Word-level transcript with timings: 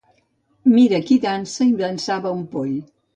Mira 0.77 1.01
qui 1.09 1.17
dansa, 1.25 1.67
i 1.73 1.75
dansava 1.83 2.33
un 2.39 2.43
poll. 2.55 2.73